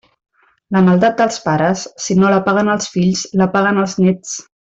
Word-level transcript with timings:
La 0.75 0.79
maldat 0.87 1.19
dels 1.19 1.37
pares, 1.43 1.83
si 2.05 2.17
no 2.21 2.33
la 2.35 2.41
paguen 2.49 2.73
els 2.77 2.91
fills, 2.95 3.21
la 3.43 3.51
paguen 3.59 3.83
els 3.85 3.97
néts. 4.07 4.35